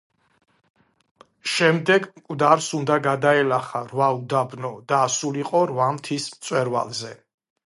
[1.55, 7.15] შემდეგ მკვდარს უნდა გადაელახა რვა უდაბნო და ასულიყო რვა მთის მწვერვალზე.